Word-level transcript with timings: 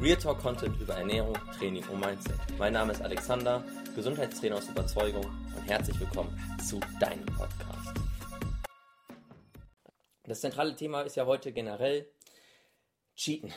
Real 0.00 0.16
Talk 0.16 0.38
Content 0.38 0.80
über 0.80 0.94
Ernährung, 0.94 1.34
Training 1.58 1.84
und 1.88 1.98
Mindset. 1.98 2.38
Mein 2.56 2.72
Name 2.72 2.92
ist 2.92 3.02
Alexander, 3.02 3.64
Gesundheitstrainer 3.96 4.54
aus 4.54 4.68
Überzeugung 4.68 5.24
und 5.24 5.68
herzlich 5.68 5.98
willkommen 5.98 6.30
zu 6.64 6.78
deinem 7.00 7.26
Podcast. 7.26 7.98
Das 10.22 10.40
zentrale 10.40 10.76
Thema 10.76 11.02
ist 11.02 11.16
ja 11.16 11.26
heute 11.26 11.50
generell 11.50 12.08
Cheaten. 13.16 13.52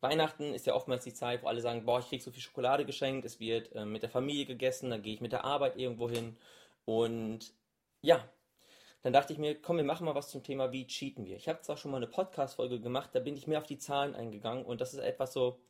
Weihnachten 0.00 0.54
ist 0.54 0.66
ja 0.66 0.74
oftmals 0.74 1.04
die 1.04 1.12
Zeit, 1.12 1.42
wo 1.42 1.48
alle 1.48 1.60
sagen, 1.60 1.84
boah, 1.84 1.98
ich 1.98 2.08
krieg 2.08 2.22
so 2.22 2.30
viel 2.30 2.42
Schokolade 2.42 2.86
geschenkt, 2.86 3.26
es 3.26 3.38
wird 3.38 3.70
äh, 3.74 3.84
mit 3.84 4.02
der 4.02 4.08
Familie 4.08 4.46
gegessen, 4.46 4.88
dann 4.88 5.02
gehe 5.02 5.12
ich 5.12 5.20
mit 5.20 5.32
der 5.32 5.44
Arbeit 5.44 5.76
irgendwo 5.76 6.08
hin 6.08 6.38
und 6.86 7.52
ja, 8.00 8.26
dann 9.04 9.12
dachte 9.12 9.34
ich 9.34 9.38
mir, 9.38 9.60
komm, 9.60 9.76
wir 9.76 9.84
machen 9.84 10.06
mal 10.06 10.14
was 10.14 10.30
zum 10.30 10.42
Thema, 10.42 10.72
wie 10.72 10.86
cheaten 10.86 11.26
wir. 11.26 11.36
Ich 11.36 11.46
habe 11.46 11.60
zwar 11.60 11.76
schon 11.76 11.90
mal 11.90 11.98
eine 11.98 12.06
Podcast-Folge 12.06 12.80
gemacht, 12.80 13.10
da 13.12 13.20
bin 13.20 13.36
ich 13.36 13.46
mehr 13.46 13.58
auf 13.58 13.66
die 13.66 13.76
Zahlen 13.76 14.14
eingegangen 14.14 14.64
und 14.64 14.80
das 14.80 14.94
ist 14.94 15.00
etwas 15.00 15.34
so, 15.34 15.60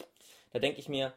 da 0.52 0.60
denke 0.60 0.78
ich 0.78 0.88
mir, 0.88 1.12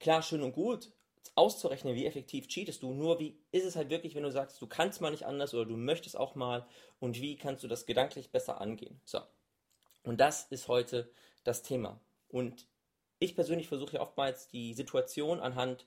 klar, 0.00 0.20
schön 0.20 0.42
und 0.42 0.52
gut, 0.52 0.90
auszurechnen, 1.36 1.94
wie 1.94 2.06
effektiv 2.06 2.48
cheatest 2.48 2.82
du, 2.82 2.92
nur 2.92 3.20
wie 3.20 3.38
ist 3.52 3.64
es 3.64 3.76
halt 3.76 3.88
wirklich, 3.88 4.16
wenn 4.16 4.24
du 4.24 4.32
sagst, 4.32 4.60
du 4.60 4.66
kannst 4.66 5.00
mal 5.00 5.12
nicht 5.12 5.26
anders 5.26 5.54
oder 5.54 5.64
du 5.64 5.76
möchtest 5.76 6.16
auch 6.16 6.34
mal 6.34 6.66
und 6.98 7.20
wie 7.20 7.36
kannst 7.36 7.62
du 7.62 7.68
das 7.68 7.86
gedanklich 7.86 8.32
besser 8.32 8.60
angehen. 8.60 9.00
So. 9.04 9.20
Und 10.02 10.20
das 10.20 10.48
ist 10.50 10.66
heute 10.66 11.12
das 11.44 11.62
Thema. 11.62 12.00
Und 12.26 12.66
ich 13.20 13.36
persönlich 13.36 13.68
versuche 13.68 13.94
ja 13.94 14.00
oftmals 14.00 14.48
die 14.48 14.74
Situation 14.74 15.38
anhand 15.38 15.86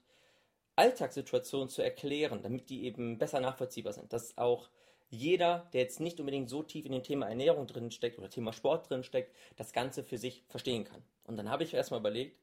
Alltagssituationen 0.77 1.68
zu 1.68 1.82
erklären, 1.82 2.41
damit 2.41 2.70
die 2.70 2.86
eben 2.86 3.18
besser 3.18 3.41
nachvollziehbar 3.41 3.91
sind. 3.91 4.13
Dass 4.13 4.38
auch 4.38 4.70
jeder, 5.13 5.70
der 5.73 5.81
jetzt 5.81 5.99
nicht 5.99 6.20
unbedingt 6.20 6.49
so 6.49 6.63
tief 6.63 6.85
in 6.85 6.91
dem 6.91 7.03
Thema 7.03 7.27
Ernährung 7.27 7.67
drin 7.67 7.91
steckt 7.91 8.17
oder 8.17 8.30
Thema 8.30 8.52
Sport 8.52 8.90
drin 8.90 9.04
steckt, 9.04 9.35
das 9.55 9.71
Ganze 9.71 10.04
für 10.04 10.17
sich 10.17 10.44
verstehen 10.49 10.85
kann. 10.85 11.04
Und 11.23 11.38
dann 11.38 11.49
habe 11.49 11.63
ich 11.63 11.73
erstmal 11.73 11.99
überlegt, 11.99 12.40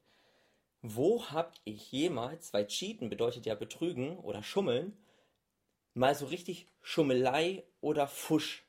wo 0.81 1.25
habe 1.25 1.51
ich 1.65 1.91
jemals, 1.91 2.53
weil 2.53 2.67
Cheaten 2.67 3.09
bedeutet 3.09 3.45
ja 3.45 3.55
Betrügen 3.55 4.17
oder 4.19 4.41
Schummeln, 4.41 4.97
mal 5.93 6.15
so 6.15 6.27
richtig 6.27 6.65
Schummelei 6.81 7.63
oder 7.81 8.07
Fusch 8.07 8.65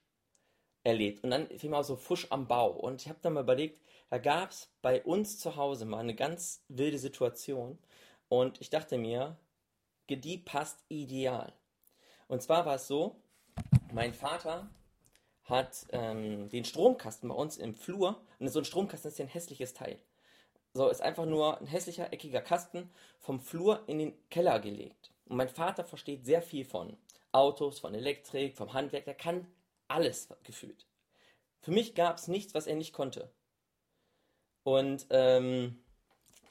erlebt. 0.82 1.22
Und 1.22 1.30
dann 1.30 1.46
fiel 1.56 1.70
mir 1.70 1.78
auch 1.78 1.84
so 1.84 1.96
Fusch 1.96 2.26
am 2.30 2.48
Bau. 2.48 2.72
Und 2.72 3.02
ich 3.02 3.08
habe 3.08 3.20
dann 3.22 3.34
mal 3.34 3.44
überlegt, 3.44 3.80
da 4.10 4.18
gab 4.18 4.50
es 4.50 4.68
bei 4.82 5.02
uns 5.04 5.38
zu 5.38 5.54
Hause 5.54 5.84
mal 5.84 6.00
eine 6.00 6.16
ganz 6.16 6.64
wilde 6.68 6.98
Situation. 6.98 7.78
Und 8.28 8.60
ich 8.60 8.68
dachte 8.68 8.98
mir, 8.98 9.38
die 10.10 10.38
passt 10.38 10.84
ideal. 10.88 11.54
Und 12.26 12.42
zwar 12.42 12.66
war 12.66 12.74
es 12.74 12.86
so, 12.86 13.21
mein 13.92 14.14
Vater 14.14 14.68
hat 15.44 15.86
ähm, 15.90 16.48
den 16.48 16.64
Stromkasten 16.64 17.28
bei 17.28 17.34
uns 17.34 17.56
im 17.56 17.74
Flur. 17.74 18.20
Und 18.38 18.48
so 18.48 18.60
ein 18.60 18.64
Stromkasten 18.64 19.10
ist 19.10 19.18
ja 19.18 19.24
ein 19.24 19.30
hässliches 19.30 19.74
Teil. 19.74 19.98
So, 20.74 20.88
ist 20.88 21.02
einfach 21.02 21.26
nur 21.26 21.60
ein 21.60 21.66
hässlicher, 21.66 22.12
eckiger 22.12 22.40
Kasten 22.40 22.90
vom 23.18 23.40
Flur 23.40 23.82
in 23.86 23.98
den 23.98 24.28
Keller 24.30 24.58
gelegt. 24.60 25.10
Und 25.26 25.36
mein 25.36 25.48
Vater 25.48 25.84
versteht 25.84 26.24
sehr 26.24 26.42
viel 26.42 26.64
von 26.64 26.96
Autos, 27.32 27.78
von 27.78 27.94
Elektrik, 27.94 28.56
vom 28.56 28.72
Handwerk. 28.72 29.04
Der 29.04 29.14
kann 29.14 29.46
alles 29.88 30.28
gefühlt. 30.44 30.86
Für 31.60 31.70
mich 31.70 31.94
gab 31.94 32.16
es 32.16 32.28
nichts, 32.28 32.54
was 32.54 32.66
er 32.66 32.76
nicht 32.76 32.92
konnte. 32.92 33.30
Und 34.64 35.06
ähm, 35.10 35.82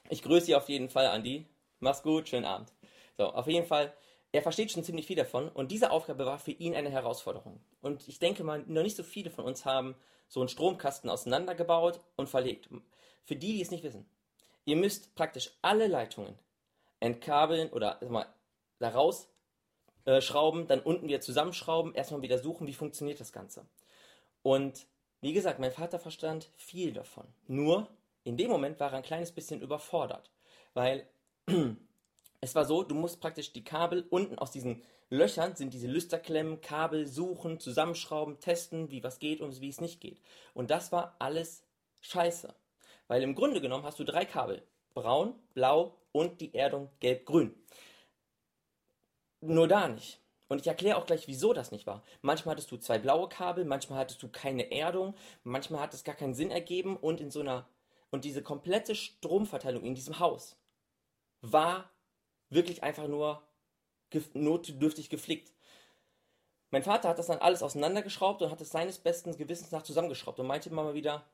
ich 0.08 0.22
grüße 0.22 0.46
Sie 0.46 0.54
auf 0.54 0.68
jeden 0.68 0.88
Fall, 0.88 1.06
Andi. 1.06 1.46
Mach's 1.80 2.02
gut, 2.02 2.28
schönen 2.28 2.44
Abend. 2.44 2.72
So, 3.16 3.26
auf 3.26 3.46
jeden 3.46 3.66
Fall 3.66 3.92
er 4.32 4.42
versteht 4.42 4.72
schon 4.72 4.82
ziemlich 4.82 5.06
viel 5.06 5.16
davon 5.16 5.48
und 5.50 5.70
diese 5.70 5.90
Aufgabe 5.90 6.24
war 6.24 6.38
für 6.38 6.52
ihn 6.52 6.74
eine 6.74 6.90
Herausforderung. 6.90 7.60
Und 7.82 8.08
ich 8.08 8.18
denke 8.18 8.42
mal, 8.42 8.64
noch 8.66 8.82
nicht 8.82 8.96
so 8.96 9.02
viele 9.02 9.30
von 9.30 9.44
uns 9.44 9.64
haben 9.66 9.94
so 10.26 10.40
einen 10.40 10.48
Stromkasten 10.48 11.10
auseinandergebaut 11.10 12.00
und 12.16 12.30
verlegt. 12.30 12.68
Für 13.24 13.36
die, 13.36 13.52
die 13.52 13.62
es 13.62 13.70
nicht 13.70 13.84
wissen, 13.84 14.08
ihr 14.64 14.76
müsst 14.76 15.14
praktisch 15.14 15.50
alle 15.60 15.86
Leitungen 15.86 16.38
entkabeln 17.00 17.70
oder 17.70 18.00
mal, 18.08 18.26
da 18.78 18.88
raus 18.88 19.28
äh, 20.06 20.20
schrauben, 20.20 20.66
dann 20.66 20.80
unten 20.80 21.08
wieder 21.08 21.20
zusammenschrauben, 21.20 21.94
erstmal 21.94 22.22
wieder 22.22 22.38
suchen, 22.38 22.66
wie 22.66 22.72
funktioniert 22.72 23.20
das 23.20 23.32
Ganze. 23.32 23.66
Und 24.42 24.86
wie 25.20 25.32
gesagt, 25.32 25.58
mein 25.58 25.70
Vater 25.72 25.98
verstand 25.98 26.50
viel 26.56 26.92
davon. 26.92 27.26
Nur 27.46 27.88
in 28.24 28.36
dem 28.36 28.50
Moment 28.50 28.80
war 28.80 28.90
er 28.90 28.96
ein 28.96 29.04
kleines 29.04 29.32
bisschen 29.32 29.60
überfordert, 29.60 30.30
weil 30.74 31.06
es 32.42 32.56
war 32.56 32.64
so, 32.64 32.82
du 32.82 32.94
musst 32.96 33.20
praktisch 33.20 33.52
die 33.52 33.64
Kabel 33.64 34.04
unten 34.10 34.36
aus 34.36 34.50
diesen 34.50 34.82
Löchern 35.10 35.54
sind 35.54 35.72
diese 35.72 35.86
Lüsterklemmen, 35.86 36.60
Kabel 36.60 37.06
suchen, 37.06 37.60
zusammenschrauben, 37.60 38.40
testen, 38.40 38.90
wie 38.90 39.04
was 39.04 39.20
geht 39.20 39.40
und 39.40 39.60
wie 39.60 39.68
es 39.68 39.80
nicht 39.80 40.00
geht. 40.00 40.20
Und 40.52 40.70
das 40.70 40.90
war 40.90 41.14
alles 41.20 41.62
scheiße. 42.00 42.52
Weil 43.06 43.22
im 43.22 43.36
Grunde 43.36 43.60
genommen 43.60 43.84
hast 43.84 44.00
du 44.00 44.04
drei 44.04 44.24
Kabel. 44.24 44.66
Braun, 44.92 45.34
blau 45.54 45.96
und 46.10 46.40
die 46.40 46.52
Erdung 46.54 46.90
gelb-grün. 46.98 47.54
Nur 49.40 49.68
da 49.68 49.86
nicht. 49.86 50.18
Und 50.48 50.60
ich 50.60 50.66
erkläre 50.66 50.96
auch 50.96 51.06
gleich, 51.06 51.28
wieso 51.28 51.52
das 51.52 51.70
nicht 51.70 51.86
war. 51.86 52.02
Manchmal 52.22 52.54
hattest 52.54 52.72
du 52.72 52.76
zwei 52.76 52.98
blaue 52.98 53.28
Kabel, 53.28 53.64
manchmal 53.64 54.00
hattest 54.00 54.22
du 54.22 54.28
keine 54.28 54.72
Erdung, 54.72 55.14
manchmal 55.44 55.80
hat 55.80 55.94
es 55.94 56.04
gar 56.04 56.16
keinen 56.16 56.34
Sinn 56.34 56.50
ergeben 56.50 56.96
und 56.96 57.20
in 57.20 57.30
so 57.30 57.40
einer 57.40 57.68
und 58.10 58.24
diese 58.24 58.42
komplette 58.42 58.94
Stromverteilung 58.94 59.84
in 59.84 59.94
diesem 59.94 60.18
Haus 60.18 60.56
war 61.40 61.91
wirklich 62.52 62.82
einfach 62.82 63.08
nur 63.08 63.42
notdürftig 64.34 65.08
geflickt. 65.08 65.52
Mein 66.70 66.82
Vater 66.82 67.08
hat 67.08 67.18
das 67.18 67.26
dann 67.26 67.38
alles 67.38 67.62
auseinandergeschraubt 67.62 68.40
und 68.42 68.50
hat 68.50 68.60
es 68.60 68.70
seines 68.70 68.98
besten 68.98 69.36
Gewissens 69.36 69.72
nach 69.72 69.82
zusammengeschraubt 69.82 70.38
und 70.40 70.46
meinte 70.46 70.70
immer 70.70 70.84
mal 70.84 70.94
wieder, 70.94 71.24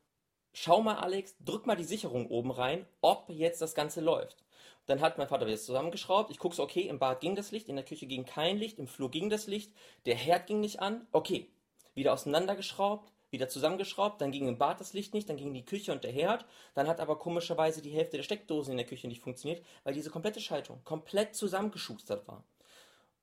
schau 0.52 0.80
mal 0.80 0.96
Alex, 0.96 1.36
drück 1.38 1.66
mal 1.66 1.76
die 1.76 1.84
Sicherung 1.84 2.28
oben 2.28 2.50
rein, 2.50 2.86
ob 3.00 3.28
jetzt 3.30 3.62
das 3.62 3.74
Ganze 3.74 4.00
läuft. 4.00 4.44
Dann 4.86 5.00
hat 5.00 5.18
mein 5.18 5.28
Vater 5.28 5.46
wieder 5.46 5.58
zusammengeschraubt. 5.58 6.30
Ich 6.30 6.38
gucke 6.38 6.56
so, 6.56 6.62
okay, 6.62 6.88
im 6.88 6.98
Bad 6.98 7.20
ging 7.20 7.36
das 7.36 7.50
Licht, 7.50 7.68
in 7.68 7.76
der 7.76 7.84
Küche 7.84 8.06
ging 8.06 8.24
kein 8.24 8.56
Licht, 8.56 8.78
im 8.78 8.88
Flur 8.88 9.10
ging 9.10 9.28
das 9.28 9.46
Licht, 9.46 9.72
der 10.06 10.16
Herd 10.16 10.46
ging 10.46 10.60
nicht 10.60 10.80
an. 10.80 11.06
Okay, 11.12 11.50
wieder 11.94 12.12
auseinandergeschraubt, 12.12 13.12
wieder 13.30 13.48
zusammengeschraubt, 13.48 14.20
dann 14.20 14.32
ging 14.32 14.48
im 14.48 14.58
Bad 14.58 14.80
das 14.80 14.92
Licht 14.92 15.14
nicht, 15.14 15.28
dann 15.28 15.36
ging 15.36 15.52
die 15.52 15.64
Küche 15.64 15.92
und 15.92 16.04
der 16.04 16.12
Herd, 16.12 16.46
dann 16.74 16.88
hat 16.88 17.00
aber 17.00 17.18
komischerweise 17.18 17.82
die 17.82 17.90
Hälfte 17.90 18.16
der 18.16 18.24
Steckdosen 18.24 18.72
in 18.72 18.78
der 18.78 18.86
Küche 18.86 19.08
nicht 19.08 19.22
funktioniert, 19.22 19.64
weil 19.84 19.94
diese 19.94 20.10
komplette 20.10 20.40
Schaltung 20.40 20.82
komplett 20.84 21.34
zusammengeschustert 21.34 22.26
war. 22.26 22.44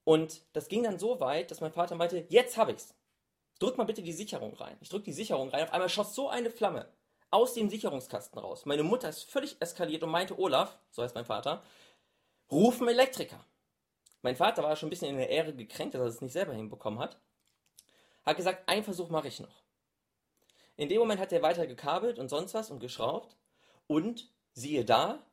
Und 0.04 0.42
das 0.54 0.68
ging 0.68 0.84
dann 0.84 1.00
so 1.00 1.20
weit, 1.20 1.50
dass 1.50 1.62
mein 1.62 1.74
Vater 1.74 1.96
meinte, 1.96 2.26
jetzt 2.30 2.58
hab 2.58 2.70
ich's. 2.70 2.94
Drück 3.60 3.78
mal 3.78 3.86
bitte 3.86 4.04
die 4.04 4.12
Sicherung 4.12 4.54
rein. 4.56 4.78
Ich 4.82 4.90
drück 4.90 5.04
die 5.04 5.14
Sicherung 5.14 5.50
rein, 5.50 5.64
auf 5.64 5.74
einmal 5.74 5.90
schoss 5.90 6.14
so 6.14 6.30
eine 6.30 6.52
Flamme 6.52 6.88
aus 7.32 7.54
dem 7.54 7.70
Sicherungskasten 7.70 8.40
raus. 8.40 8.66
Meine 8.66 8.84
Mutter 8.84 9.10
ist 9.10 9.30
völlig 9.30 9.58
eskaliert 9.60 10.04
und 10.04 10.10
meinte, 10.10 10.40
Olaf, 10.40 10.78
so 10.92 11.04
heißt 11.04 11.16
mein 11.16 11.26
Vater, 11.26 11.64
ruf 12.52 12.80
einen 12.80 12.90
Elektriker. 12.90 13.44
Mein 14.22 14.36
Vater 14.36 14.64
war 14.64 14.76
schon 14.76 14.88
ein 14.88 14.90
bisschen 14.90 15.10
in 15.10 15.18
der 15.18 15.30
Ehre 15.30 15.54
gekränkt, 15.54 15.96
dass 15.96 16.02
er 16.02 16.08
es 16.08 16.22
nicht 16.22 16.34
selber 16.34 16.54
hinbekommen 16.54 17.00
hat. 17.00 17.20
Hat 18.24 18.38
gesagt, 18.38 18.68
einen 18.70 18.84
Versuch 18.84 19.10
mache 19.10 19.28
ich 19.28 19.40
noch. 19.40 19.65
In 20.78 20.90
dem 20.90 21.00
Moment 21.00 21.22
hat 21.22 21.32
er 21.32 21.42
weiter 21.42 21.68
gekabelt 21.68 22.20
und 22.20 22.30
sonst 22.30 22.54
was 22.54 22.70
und 22.70 22.80
geschraubt. 22.80 23.36
Und 23.88 24.30
siehe 24.54 24.84
da, 24.84 25.26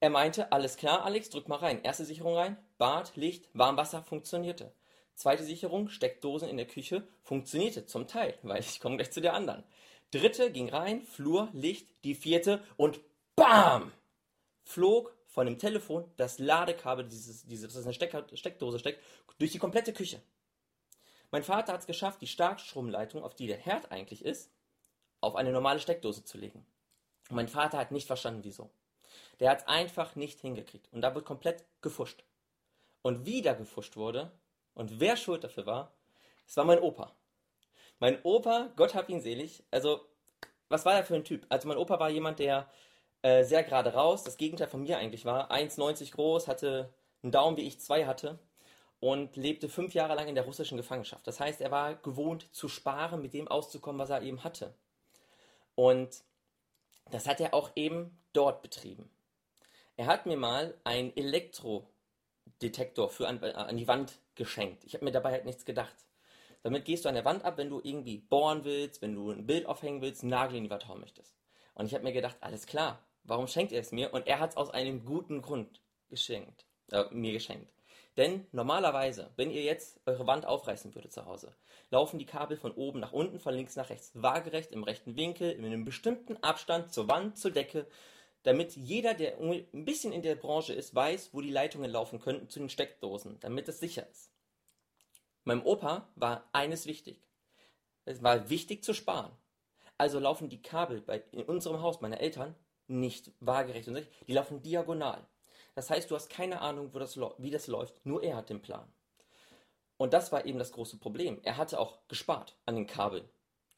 er 0.00 0.10
meinte, 0.10 0.52
alles 0.52 0.76
klar, 0.76 1.04
Alex, 1.04 1.30
drück 1.30 1.48
mal 1.48 1.56
rein. 1.56 1.82
Erste 1.82 2.04
Sicherung 2.04 2.34
rein, 2.34 2.58
Bad, 2.78 3.16
Licht, 3.16 3.48
Warmwasser 3.54 4.02
funktionierte. 4.02 4.72
Zweite 5.14 5.44
Sicherung, 5.44 5.88
Steckdosen 5.88 6.48
in 6.48 6.58
der 6.58 6.66
Küche, 6.66 7.08
funktionierte 7.22 7.86
zum 7.86 8.06
Teil, 8.06 8.38
weil 8.42 8.60
ich 8.60 8.80
komme 8.80 8.96
gleich 8.96 9.10
zu 9.10 9.22
der 9.22 9.32
anderen. 9.32 9.64
Dritte 10.10 10.52
ging 10.52 10.68
rein, 10.68 11.00
Flur, 11.02 11.48
Licht, 11.52 11.88
die 12.04 12.14
vierte 12.14 12.62
und 12.76 13.00
BAM! 13.34 13.92
Flog 14.64 15.16
von 15.26 15.46
dem 15.46 15.58
Telefon 15.58 16.10
das 16.16 16.38
Ladekabel, 16.38 17.06
dieses, 17.06 17.46
dieses, 17.46 17.72
das 17.72 17.84
in 17.84 17.92
der 17.92 18.36
Steckdose 18.36 18.78
steckt, 18.78 19.02
durch 19.38 19.52
die 19.52 19.58
komplette 19.58 19.92
Küche. 19.92 20.20
Mein 21.30 21.42
Vater 21.42 21.72
hat 21.72 21.80
es 21.80 21.86
geschafft, 21.86 22.20
die 22.20 22.26
Starkstromleitung, 22.26 23.22
auf 23.22 23.34
die 23.34 23.46
der 23.46 23.58
Herd 23.58 23.90
eigentlich 23.90 24.24
ist, 24.24 24.50
auf 25.26 25.36
eine 25.36 25.52
normale 25.52 25.80
Steckdose 25.80 26.24
zu 26.24 26.38
legen. 26.38 26.64
Und 27.28 27.36
mein 27.36 27.48
Vater 27.48 27.78
hat 27.78 27.92
nicht 27.92 28.06
verstanden, 28.06 28.44
wieso. 28.44 28.70
Der 29.40 29.50
hat 29.50 29.58
es 29.58 29.66
einfach 29.66 30.16
nicht 30.16 30.40
hingekriegt. 30.40 30.88
Und 30.92 31.02
da 31.02 31.14
wird 31.14 31.24
komplett 31.24 31.64
gefuscht. 31.82 32.24
Und 33.02 33.26
wie 33.26 33.42
da 33.42 33.54
gefuscht 33.54 33.96
wurde 33.96 34.32
und 34.74 35.00
wer 35.00 35.16
schuld 35.16 35.44
dafür 35.44 35.66
war, 35.66 35.92
es 36.46 36.56
war 36.56 36.64
mein 36.64 36.80
Opa. 36.80 37.14
Mein 37.98 38.18
Opa, 38.22 38.72
Gott 38.76 38.94
hab 38.94 39.08
ihn 39.08 39.20
selig, 39.20 39.62
also 39.70 40.00
was 40.68 40.84
war 40.84 40.94
er 40.94 41.04
für 41.04 41.14
ein 41.14 41.24
Typ? 41.24 41.46
Also 41.48 41.68
mein 41.68 41.76
Opa 41.76 41.98
war 41.98 42.10
jemand, 42.10 42.38
der 42.38 42.68
äh, 43.22 43.44
sehr 43.44 43.62
gerade 43.62 43.94
raus, 43.94 44.24
das 44.24 44.36
Gegenteil 44.36 44.68
von 44.68 44.82
mir 44.82 44.98
eigentlich 44.98 45.24
war, 45.24 45.50
1,90 45.50 46.12
groß, 46.12 46.48
hatte 46.48 46.92
einen 47.22 47.32
Daumen 47.32 47.56
wie 47.56 47.66
ich 47.66 47.80
zwei 47.80 48.06
hatte 48.06 48.38
und 49.00 49.36
lebte 49.36 49.68
fünf 49.68 49.94
Jahre 49.94 50.14
lang 50.14 50.28
in 50.28 50.34
der 50.34 50.44
russischen 50.44 50.76
Gefangenschaft. 50.76 51.26
Das 51.26 51.40
heißt, 51.40 51.60
er 51.60 51.70
war 51.70 51.94
gewohnt 51.96 52.48
zu 52.52 52.68
sparen, 52.68 53.22
mit 53.22 53.34
dem 53.34 53.48
auszukommen, 53.48 54.00
was 54.00 54.10
er 54.10 54.22
eben 54.22 54.44
hatte. 54.44 54.74
Und 55.76 56.24
das 57.12 57.28
hat 57.28 57.40
er 57.40 57.54
auch 57.54 57.70
eben 57.76 58.18
dort 58.32 58.62
betrieben. 58.62 59.08
Er 59.96 60.06
hat 60.06 60.26
mir 60.26 60.36
mal 60.36 60.74
einen 60.82 61.16
Elektrodetektor 61.16 63.08
für 63.08 63.28
an, 63.28 63.42
an 63.42 63.76
die 63.76 63.86
Wand 63.86 64.18
geschenkt. 64.34 64.84
Ich 64.84 64.94
habe 64.94 65.04
mir 65.04 65.12
dabei 65.12 65.30
halt 65.30 65.44
nichts 65.44 65.64
gedacht. 65.64 65.94
Damit 66.62 66.84
gehst 66.84 67.04
du 67.04 67.08
an 67.08 67.14
der 67.14 67.24
Wand 67.24 67.44
ab, 67.44 67.58
wenn 67.58 67.70
du 67.70 67.80
irgendwie 67.82 68.18
bohren 68.18 68.64
willst, 68.64 69.00
wenn 69.00 69.14
du 69.14 69.30
ein 69.30 69.46
Bild 69.46 69.66
aufhängen 69.66 70.02
willst, 70.02 70.22
einen 70.22 70.30
Nagel 70.30 70.56
in 70.56 70.64
die 70.64 70.70
Wand 70.70 70.88
hauen 70.88 71.00
möchtest. 71.00 71.36
Und 71.74 71.86
ich 71.86 71.94
habe 71.94 72.02
mir 72.02 72.12
gedacht, 72.12 72.36
alles 72.40 72.66
klar, 72.66 72.98
warum 73.22 73.46
schenkt 73.46 73.72
er 73.72 73.80
es 73.80 73.92
mir? 73.92 74.12
Und 74.12 74.26
er 74.26 74.40
hat 74.40 74.50
es 74.50 74.56
aus 74.56 74.70
einem 74.70 75.04
guten 75.04 75.42
Grund 75.42 75.80
geschenkt, 76.08 76.66
äh, 76.90 77.04
mir 77.10 77.32
geschenkt. 77.32 77.75
Denn 78.16 78.46
normalerweise, 78.52 79.30
wenn 79.36 79.50
ihr 79.50 79.62
jetzt 79.62 80.00
eure 80.06 80.26
Wand 80.26 80.46
aufreißen 80.46 80.94
würdet 80.94 81.12
zu 81.12 81.26
Hause, 81.26 81.54
laufen 81.90 82.18
die 82.18 82.26
Kabel 82.26 82.56
von 82.56 82.72
oben 82.72 83.00
nach 83.00 83.12
unten, 83.12 83.38
von 83.38 83.54
links 83.54 83.76
nach 83.76 83.90
rechts, 83.90 84.10
waagerecht 84.14 84.72
im 84.72 84.84
rechten 84.84 85.16
Winkel, 85.16 85.52
in 85.52 85.64
einem 85.64 85.84
bestimmten 85.84 86.36
Abstand 86.42 86.92
zur 86.92 87.08
Wand, 87.08 87.38
zur 87.38 87.50
Decke, 87.50 87.86
damit 88.42 88.76
jeder, 88.76 89.12
der 89.12 89.38
ein 89.38 89.84
bisschen 89.84 90.12
in 90.12 90.22
der 90.22 90.36
Branche 90.36 90.72
ist, 90.72 90.94
weiß, 90.94 91.30
wo 91.32 91.40
die 91.40 91.50
Leitungen 91.50 91.90
laufen 91.90 92.20
könnten 92.20 92.48
zu 92.48 92.58
den 92.58 92.70
Steckdosen, 92.70 93.38
damit 93.40 93.68
es 93.68 93.80
sicher 93.80 94.08
ist. 94.08 94.30
Meinem 95.44 95.66
Opa 95.66 96.08
war 96.14 96.48
eines 96.52 96.86
wichtig. 96.86 97.20
Es 98.04 98.22
war 98.22 98.48
wichtig 98.48 98.82
zu 98.82 98.94
sparen. 98.94 99.32
Also 99.98 100.18
laufen 100.20 100.48
die 100.48 100.62
Kabel 100.62 101.00
bei, 101.00 101.22
in 101.32 101.42
unserem 101.42 101.82
Haus 101.82 102.00
meiner 102.00 102.20
Eltern 102.20 102.54
nicht 102.86 103.32
waagerecht 103.40 103.88
und 103.88 103.94
sicher, 103.94 104.08
die 104.26 104.32
laufen 104.32 104.62
diagonal. 104.62 105.26
Das 105.76 105.90
heißt, 105.90 106.10
du 106.10 106.14
hast 106.14 106.30
keine 106.30 106.62
Ahnung, 106.62 106.90
das, 106.92 107.18
wie 107.18 107.50
das 107.50 107.66
läuft, 107.66 108.04
nur 108.04 108.22
er 108.22 108.36
hat 108.36 108.48
den 108.48 108.62
Plan. 108.62 108.90
Und 109.98 110.14
das 110.14 110.32
war 110.32 110.46
eben 110.46 110.58
das 110.58 110.72
große 110.72 110.96
Problem. 110.96 111.38
Er 111.42 111.58
hatte 111.58 111.78
auch 111.78 111.98
gespart 112.08 112.56
an 112.64 112.76
den 112.76 112.86
Kabeln. 112.86 113.28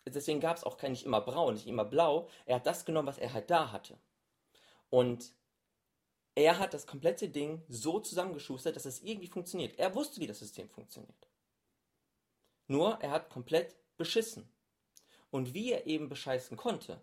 Deswegen 0.07 0.41
gab 0.41 0.57
es 0.57 0.65
auch 0.65 0.79
kein 0.79 0.93
nicht 0.93 1.05
immer 1.05 1.21
braun, 1.21 1.55
nicht 1.55 1.67
immer 1.67 1.85
blau. 1.85 2.29
Er 2.47 2.57
hat 2.57 2.67
das 2.67 2.85
genommen, 2.85 3.09
was 3.09 3.19
er 3.19 3.33
halt 3.33 3.51
da 3.51 3.73
hatte. 3.73 3.99
Und 4.91 5.33
er 6.37 6.61
hat 6.61 6.73
das 6.73 6.87
komplette 6.87 7.29
Ding 7.29 7.65
so 7.69 7.99
zusammengeschustert, 7.99 8.77
dass 8.77 8.87
es 8.87 9.03
irgendwie 9.03 9.27
funktioniert. 9.27 9.77
Er 9.79 9.93
wusste, 9.97 10.21
wie 10.21 10.29
das 10.29 10.39
System 10.39 10.69
funktioniert. 10.69 11.29
Nur, 12.69 12.99
er 13.01 13.11
hat 13.11 13.29
komplett 13.29 13.75
beschissen. 13.97 14.49
Und 15.31 15.53
wie 15.53 15.73
er 15.73 15.87
eben 15.87 16.09
bescheißen 16.09 16.57
konnte, 16.57 17.03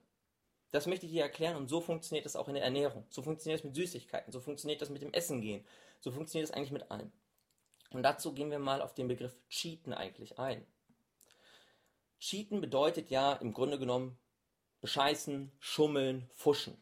das 0.75 0.87
möchte 0.87 1.05
ich 1.05 1.13
dir 1.13 1.23
erklären 1.23 1.55
und 1.55 1.69
so 1.69 1.79
funktioniert 1.79 2.25
das 2.25 2.35
auch 2.35 2.47
in 2.49 2.55
der 2.55 2.63
Ernährung. 2.63 3.05
So 3.09 3.21
funktioniert 3.21 3.59
das 3.59 3.65
mit 3.65 3.75
Süßigkeiten, 3.75 4.31
so 4.33 4.41
funktioniert 4.41 4.81
das 4.81 4.89
mit 4.89 5.01
dem 5.01 5.13
Essen 5.13 5.41
gehen, 5.41 5.65
so 6.01 6.11
funktioniert 6.11 6.49
das 6.49 6.55
eigentlich 6.55 6.71
mit 6.71 6.91
allem. 6.91 7.11
Und 7.91 8.03
dazu 8.03 8.33
gehen 8.33 8.51
wir 8.51 8.59
mal 8.59 8.81
auf 8.81 8.93
den 8.93 9.07
Begriff 9.07 9.35
Cheaten 9.49 9.93
eigentlich 9.93 10.37
ein. 10.37 10.65
Cheaten 12.19 12.59
bedeutet 12.59 13.09
ja 13.09 13.33
im 13.33 13.53
Grunde 13.53 13.79
genommen 13.79 14.17
bescheißen, 14.81 15.51
schummeln, 15.59 16.29
fuschen. 16.33 16.77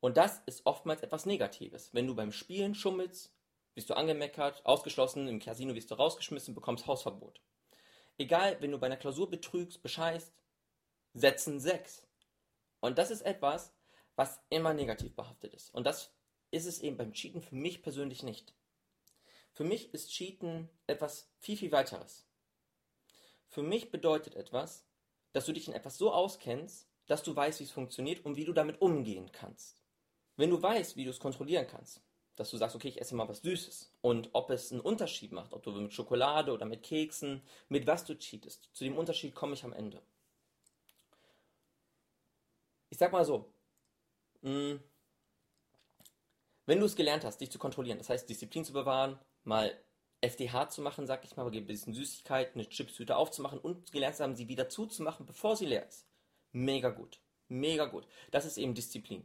Und 0.00 0.16
das 0.16 0.40
ist 0.46 0.64
oftmals 0.64 1.02
etwas 1.02 1.26
Negatives. 1.26 1.92
Wenn 1.92 2.06
du 2.06 2.14
beim 2.14 2.32
Spielen 2.32 2.74
schummelst, 2.74 3.32
wirst 3.74 3.90
du 3.90 3.94
angemeckert, 3.94 4.64
ausgeschlossen, 4.64 5.26
im 5.26 5.40
Casino 5.40 5.74
wirst 5.74 5.90
du 5.90 5.94
rausgeschmissen, 5.94 6.54
bekommst 6.54 6.86
Hausverbot. 6.86 7.40
Egal, 8.18 8.58
wenn 8.60 8.70
du 8.70 8.78
bei 8.78 8.86
einer 8.86 8.96
Klausur 8.96 9.28
betrügst, 9.28 9.82
bescheißt, 9.82 10.32
setzen 11.14 11.58
sechs. 11.58 12.06
Und 12.82 12.98
das 12.98 13.12
ist 13.12 13.22
etwas, 13.22 13.72
was 14.16 14.40
immer 14.50 14.74
negativ 14.74 15.14
behaftet 15.14 15.54
ist. 15.54 15.72
Und 15.72 15.86
das 15.86 16.12
ist 16.50 16.66
es 16.66 16.80
eben 16.80 16.96
beim 16.96 17.12
Cheaten 17.12 17.40
für 17.40 17.54
mich 17.54 17.80
persönlich 17.80 18.24
nicht. 18.24 18.54
Für 19.52 19.62
mich 19.62 19.94
ist 19.94 20.10
Cheaten 20.10 20.68
etwas 20.88 21.30
viel, 21.38 21.56
viel 21.56 21.70
weiteres. 21.70 22.26
Für 23.46 23.62
mich 23.62 23.92
bedeutet 23.92 24.34
etwas, 24.34 24.84
dass 25.30 25.46
du 25.46 25.52
dich 25.52 25.68
in 25.68 25.74
etwas 25.74 25.96
so 25.96 26.12
auskennst, 26.12 26.88
dass 27.06 27.22
du 27.22 27.36
weißt, 27.36 27.60
wie 27.60 27.64
es 27.64 27.70
funktioniert 27.70 28.24
und 28.24 28.34
wie 28.36 28.44
du 28.44 28.52
damit 28.52 28.80
umgehen 28.80 29.30
kannst. 29.30 29.80
Wenn 30.36 30.50
du 30.50 30.60
weißt, 30.60 30.96
wie 30.96 31.04
du 31.04 31.10
es 31.10 31.20
kontrollieren 31.20 31.68
kannst, 31.68 32.02
dass 32.34 32.50
du 32.50 32.56
sagst, 32.56 32.74
okay, 32.74 32.88
ich 32.88 33.00
esse 33.00 33.14
mal 33.14 33.28
was 33.28 33.42
Süßes 33.42 33.94
und 34.00 34.30
ob 34.32 34.50
es 34.50 34.72
einen 34.72 34.80
Unterschied 34.80 35.30
macht, 35.30 35.52
ob 35.52 35.62
du 35.62 35.70
mit 35.70 35.94
Schokolade 35.94 36.52
oder 36.52 36.66
mit 36.66 36.82
Keksen, 36.82 37.42
mit 37.68 37.86
was 37.86 38.04
du 38.04 38.18
cheatest. 38.18 38.70
Zu 38.72 38.82
dem 38.82 38.98
Unterschied 38.98 39.36
komme 39.36 39.54
ich 39.54 39.62
am 39.62 39.72
Ende 39.72 40.02
ich 42.92 42.98
sag 42.98 43.10
mal 43.10 43.24
so, 43.24 43.50
mh, 44.42 44.50
hm, 44.50 44.80
wenn 46.66 46.78
du 46.78 46.84
es 46.84 46.94
gelernt 46.94 47.24
hast, 47.24 47.38
dich 47.40 47.50
zu 47.50 47.58
kontrollieren, 47.58 47.96
das 47.96 48.10
heißt 48.10 48.28
Disziplin 48.28 48.66
zu 48.66 48.74
bewahren, 48.74 49.18
mal 49.44 49.72
FDH 50.20 50.68
zu 50.68 50.82
machen, 50.82 51.06
sag 51.06 51.24
ich 51.24 51.34
mal, 51.34 51.50
ein 51.50 51.66
bisschen 51.66 51.94
Süßigkeit, 51.94 52.54
eine 52.54 52.68
Chipstüte 52.68 53.16
aufzumachen 53.16 53.58
und 53.58 53.92
gelernt 53.92 54.20
haben, 54.20 54.36
sie 54.36 54.46
wieder 54.46 54.68
zuzumachen, 54.68 55.24
bevor 55.24 55.56
sie 55.56 55.64
leer 55.64 55.88
ist. 55.88 56.06
Mega 56.52 56.90
gut. 56.90 57.18
Mega 57.48 57.86
gut. 57.86 58.06
Das 58.30 58.44
ist 58.44 58.58
eben 58.58 58.74
Disziplin. 58.74 59.24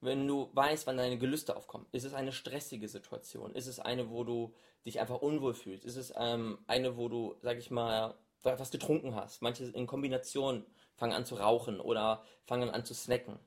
Wenn 0.00 0.26
du 0.26 0.50
weißt, 0.54 0.86
wann 0.86 0.96
deine 0.96 1.18
Gelüste 1.18 1.54
aufkommen, 1.54 1.86
ist 1.92 2.04
es 2.04 2.14
eine 2.14 2.32
stressige 2.32 2.88
Situation? 2.88 3.54
Ist 3.54 3.66
es 3.66 3.78
eine, 3.78 4.08
wo 4.08 4.24
du 4.24 4.54
dich 4.86 5.00
einfach 5.00 5.20
unwohl 5.20 5.52
fühlst? 5.52 5.84
Ist 5.84 5.96
es 5.96 6.14
ähm, 6.16 6.64
eine, 6.66 6.96
wo 6.96 7.10
du, 7.10 7.36
sag 7.42 7.58
ich 7.58 7.70
mal, 7.70 8.16
was 8.46 8.70
getrunken 8.70 9.14
hast? 9.14 9.42
Manche 9.42 9.64
in 9.64 9.86
Kombination 9.86 10.64
fangen 10.94 11.12
an 11.12 11.26
zu 11.26 11.36
rauchen 11.36 11.80
oder 11.80 12.22
fangen 12.44 12.70
an 12.70 12.84
zu 12.84 12.94
snacken. 12.94 13.38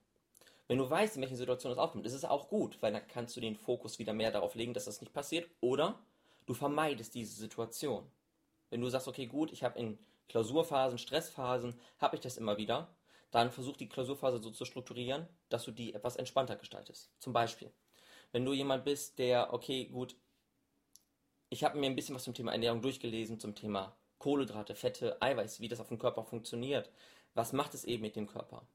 Wenn 0.68 0.78
du 0.78 0.88
weißt, 0.88 1.16
in 1.16 1.22
welchen 1.22 1.36
Situationen 1.36 1.76
das 1.76 1.84
aufkommt, 1.84 2.06
ist 2.06 2.14
es 2.14 2.26
auch 2.26 2.48
gut, 2.48 2.78
weil 2.82 2.94
dann 2.94 3.08
kannst 3.08 3.36
du 3.36 3.42
den 3.42 3.56
Fokus 3.56 3.98
wieder 3.98 4.14
mehr 4.14 4.32
darauf 4.32 4.54
legen, 4.54 4.74
dass 4.74 4.86
das 4.86 5.02
nicht 5.02 5.14
passiert. 5.14 5.50
Oder 5.62 6.00
du 6.46 6.54
vermeidest 6.54 7.16
diese 7.16 7.34
Situation. 7.34 8.06
Wenn 8.70 8.82
du 8.82 8.90
sagst, 8.90 9.08
okay, 9.08 9.26
gut, 9.26 9.52
ich 9.52 9.64
habe 9.64 9.80
in 9.80 9.98
Klausurphasen, 10.28 11.00
Stressphasen, 11.00 11.80
habe 11.98 12.16
ich 12.16 12.22
das 12.22 12.38
immer 12.38 12.58
wieder, 12.58 12.94
dann 13.32 13.52
versuch 13.52 13.78
die 13.78 13.90
Klausurphase 13.90 14.42
so 14.42 14.52
zu 14.52 14.64
strukturieren, 14.66 15.28
dass 15.50 15.66
du 15.66 15.72
die 15.72 15.94
etwas 15.94 16.18
entspannter 16.18 16.56
gestaltest. 16.56 17.12
Zum 17.20 17.34
Beispiel, 17.34 17.72
wenn 18.32 18.46
du 18.46 18.54
jemand 18.54 18.86
bist, 18.86 19.18
der, 19.18 19.54
okay, 19.54 19.86
gut, 19.86 20.16
ich 21.50 21.64
habe 21.64 21.80
mir 21.80 21.88
ein 21.88 21.96
bisschen 21.96 22.14
was 22.16 22.24
zum 22.24 22.36
Thema 22.36 22.52
Ernährung 22.52 22.82
durchgelesen, 22.82 23.40
zum 23.40 23.56
Thema 23.56 23.96
Kohlenhydrate, 24.20 24.76
Fette, 24.76 25.22
Eiweiß, 25.22 25.60
wie 25.60 25.68
das 25.68 25.80
auf 25.80 25.88
dem 25.88 26.00
Körper 26.00 26.24
funktioniert 26.24 26.92
was 27.34 27.54
macht 27.54 27.74
es 27.74 27.86
eben 27.86 28.02
mit 28.02 28.16
dem 28.16 28.28
Körper? 28.28 28.68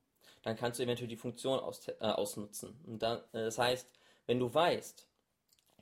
Dann 0.42 0.56
kannst 0.56 0.78
du 0.78 0.82
eventuell 0.82 1.08
die 1.08 1.16
Funktion 1.16 1.58
aus, 1.58 1.88
äh, 1.88 1.94
ausnutzen. 2.00 2.78
Und 2.86 3.02
dann, 3.02 3.18
äh, 3.32 3.44
das 3.44 3.58
heißt, 3.58 3.88
wenn 4.26 4.38
du 4.38 4.52
weißt, 4.52 5.06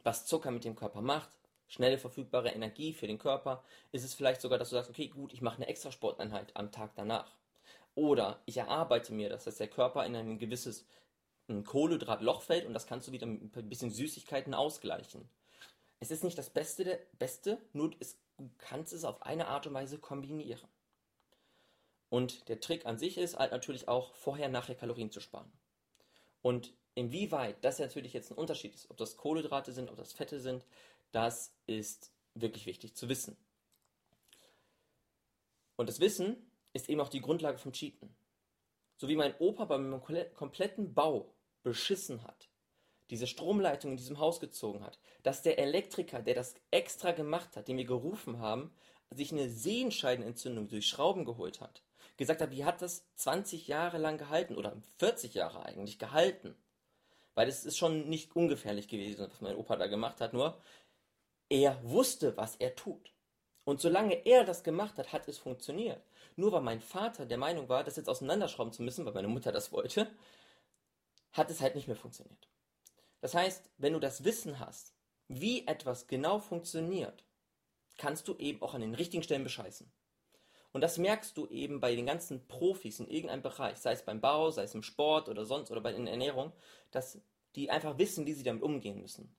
was 0.04 0.26
Zucker 0.26 0.50
mit 0.50 0.64
dem 0.64 0.76
Körper 0.76 1.00
macht, 1.00 1.30
schnelle 1.68 1.98
verfügbare 1.98 2.50
Energie 2.50 2.92
für 2.92 3.06
den 3.06 3.18
Körper, 3.18 3.64
ist 3.92 4.04
es 4.04 4.14
vielleicht 4.14 4.40
sogar, 4.40 4.58
dass 4.58 4.70
du 4.70 4.76
sagst, 4.76 4.90
okay, 4.90 5.08
gut, 5.08 5.32
ich 5.32 5.42
mache 5.42 5.56
eine 5.56 5.68
extra 5.68 5.90
Sporteinheit 5.90 6.54
am 6.56 6.70
Tag 6.70 6.92
danach. 6.96 7.36
Oder 7.94 8.42
ich 8.46 8.56
erarbeite 8.56 9.12
mir 9.12 9.28
das, 9.28 9.44
dass 9.44 9.58
der 9.58 9.68
Körper 9.68 10.04
in 10.04 10.16
ein 10.16 10.38
gewisses 10.38 10.86
Kohlenhydratloch 11.64 12.42
fällt 12.42 12.66
und 12.66 12.72
das 12.72 12.86
kannst 12.86 13.08
du 13.08 13.12
wieder 13.12 13.26
mit 13.26 13.56
ein 13.56 13.68
bisschen 13.68 13.90
Süßigkeiten 13.90 14.54
ausgleichen. 14.54 15.28
Es 16.00 16.10
ist 16.10 16.24
nicht 16.24 16.38
das 16.38 16.50
Beste, 16.50 16.84
der 16.84 16.98
Beste, 17.18 17.58
nur 17.72 17.90
es, 18.00 18.18
du 18.42 18.50
kannst 18.58 18.92
es 18.92 19.04
auf 19.04 19.22
eine 19.22 19.46
Art 19.46 19.66
und 19.66 19.74
Weise 19.74 19.98
kombinieren. 19.98 20.68
Und 22.08 22.48
der 22.48 22.60
Trick 22.60 22.84
an 22.86 22.98
sich 22.98 23.16
ist 23.16 23.38
halt 23.38 23.52
natürlich 23.52 23.88
auch 23.88 24.14
vorher, 24.14 24.48
nachher 24.48 24.74
Kalorien 24.74 25.10
zu 25.10 25.20
sparen. 25.20 25.50
Und 26.42 26.74
inwieweit 26.94 27.64
das 27.64 27.78
natürlich 27.78 28.12
jetzt 28.12 28.30
ein 28.30 28.36
Unterschied 28.36 28.74
ist, 28.74 28.90
ob 28.90 28.96
das 28.96 29.16
Kohlenhydrate 29.16 29.72
sind, 29.72 29.90
ob 29.90 29.96
das 29.96 30.12
Fette 30.12 30.40
sind, 30.40 30.66
das 31.12 31.54
ist 31.66 32.12
wirklich 32.34 32.66
wichtig 32.66 32.94
zu 32.94 33.08
wissen. 33.08 33.36
Und 35.76 35.88
das 35.88 36.00
Wissen 36.00 36.50
ist 36.72 36.88
eben 36.88 37.00
auch 37.00 37.08
die 37.08 37.20
Grundlage 37.20 37.58
vom 37.58 37.72
Cheaten. 37.72 38.14
So 38.96 39.08
wie 39.08 39.16
mein 39.16 39.34
Opa 39.38 39.64
beim 39.64 40.02
kompletten 40.34 40.94
Bau 40.94 41.32
beschissen 41.62 42.22
hat, 42.24 42.48
diese 43.12 43.26
Stromleitung 43.26 43.90
in 43.90 43.96
diesem 43.98 44.18
Haus 44.18 44.40
gezogen 44.40 44.82
hat, 44.82 44.98
dass 45.22 45.42
der 45.42 45.58
Elektriker, 45.58 46.22
der 46.22 46.34
das 46.34 46.54
extra 46.70 47.12
gemacht 47.12 47.56
hat, 47.56 47.68
den 47.68 47.76
wir 47.76 47.84
gerufen 47.84 48.38
haben, 48.38 48.72
sich 49.10 49.32
eine 49.32 49.50
Sehenscheidenentzündung 49.50 50.68
durch 50.68 50.88
Schrauben 50.88 51.26
geholt 51.26 51.60
hat, 51.60 51.82
gesagt 52.16 52.40
hat, 52.40 52.50
wie 52.52 52.64
hat 52.64 52.80
das 52.80 53.04
20 53.16 53.68
Jahre 53.68 53.98
lang 53.98 54.16
gehalten 54.16 54.56
oder 54.56 54.80
40 54.98 55.34
Jahre 55.34 55.66
eigentlich 55.66 55.98
gehalten? 55.98 56.56
Weil 57.34 57.48
es 57.48 57.66
ist 57.66 57.76
schon 57.76 58.08
nicht 58.08 58.34
ungefährlich 58.34 58.88
gewesen, 58.88 59.28
was 59.30 59.42
mein 59.42 59.56
Opa 59.56 59.76
da 59.76 59.88
gemacht 59.88 60.22
hat, 60.22 60.32
nur 60.32 60.58
er 61.50 61.78
wusste, 61.82 62.34
was 62.38 62.56
er 62.56 62.74
tut. 62.74 63.12
Und 63.64 63.82
solange 63.82 64.14
er 64.24 64.44
das 64.44 64.64
gemacht 64.64 64.96
hat, 64.96 65.12
hat 65.12 65.28
es 65.28 65.36
funktioniert. 65.36 66.02
Nur 66.34 66.50
weil 66.52 66.62
mein 66.62 66.80
Vater 66.80 67.26
der 67.26 67.36
Meinung 67.36 67.68
war, 67.68 67.84
das 67.84 67.96
jetzt 67.96 68.08
auseinanderschrauben 68.08 68.72
zu 68.72 68.82
müssen, 68.82 69.04
weil 69.04 69.12
meine 69.12 69.28
Mutter 69.28 69.52
das 69.52 69.70
wollte, 69.70 70.10
hat 71.32 71.50
es 71.50 71.60
halt 71.60 71.74
nicht 71.74 71.88
mehr 71.88 71.96
funktioniert. 71.96 72.48
Das 73.22 73.34
heißt, 73.34 73.70
wenn 73.78 73.94
du 73.94 74.00
das 74.00 74.24
Wissen 74.24 74.58
hast, 74.58 74.92
wie 75.28 75.66
etwas 75.66 76.08
genau 76.08 76.40
funktioniert, 76.40 77.24
kannst 77.96 78.28
du 78.28 78.36
eben 78.36 78.60
auch 78.60 78.74
an 78.74 78.80
den 78.80 78.94
richtigen 78.94 79.22
Stellen 79.22 79.44
bescheißen. 79.44 79.90
Und 80.72 80.80
das 80.80 80.98
merkst 80.98 81.36
du 81.36 81.46
eben 81.46 81.80
bei 81.80 81.94
den 81.94 82.04
ganzen 82.04 82.46
Profis 82.48 82.98
in 82.98 83.06
irgendeinem 83.06 83.42
Bereich, 83.42 83.78
sei 83.78 83.92
es 83.92 84.04
beim 84.04 84.20
Bau, 84.20 84.50
sei 84.50 84.64
es 84.64 84.74
im 84.74 84.82
Sport 84.82 85.28
oder 85.28 85.44
sonst 85.44 85.70
oder 85.70 85.80
bei 85.80 85.92
der 85.92 86.04
Ernährung, 86.06 86.52
dass 86.90 87.20
die 87.54 87.70
einfach 87.70 87.96
wissen, 87.96 88.26
wie 88.26 88.32
sie 88.32 88.42
damit 88.42 88.62
umgehen 88.62 89.00
müssen. 89.00 89.36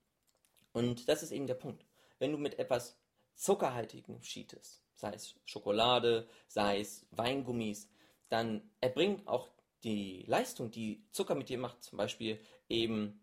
Und 0.72 1.08
das 1.08 1.22
ist 1.22 1.32
eben 1.32 1.46
der 1.46 1.54
Punkt. 1.54 1.84
Wenn 2.18 2.32
du 2.32 2.38
mit 2.38 2.58
etwas 2.58 2.96
Zuckerhaltigem 3.34 4.22
cheatest, 4.22 4.82
sei 4.94 5.12
es 5.12 5.34
Schokolade, 5.44 6.26
sei 6.46 6.80
es 6.80 7.06
Weingummis, 7.10 7.90
dann 8.30 8.70
erbringt 8.80 9.28
auch 9.28 9.50
die 9.82 10.24
Leistung, 10.26 10.70
die 10.70 11.04
Zucker 11.10 11.34
mit 11.34 11.48
dir 11.48 11.58
macht, 11.58 11.82
zum 11.82 11.98
Beispiel 11.98 12.40
eben 12.68 13.20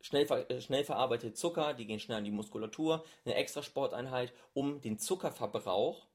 schnell, 0.00 0.26
äh, 0.30 0.60
schnell 0.60 0.84
verarbeitete 0.84 1.34
Zucker, 1.34 1.74
die 1.74 1.86
gehen 1.86 2.00
schnell 2.00 2.18
an 2.18 2.24
die 2.24 2.30
Muskulatur, 2.30 3.04
eine 3.24 3.34
extra 3.34 3.62
Sporteinheit, 3.62 4.32
um 4.54 4.80
den 4.80 4.98
Zuckerverbrauch 4.98 6.06